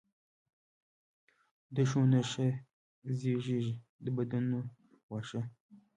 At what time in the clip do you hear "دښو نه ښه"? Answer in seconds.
1.75-2.47